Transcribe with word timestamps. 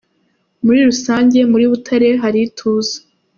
Muri 0.65 0.79
rusange 0.89 1.39
muri 1.51 1.65
Butare 1.71 2.09
hari 2.23 2.39
ituze. 2.47 2.95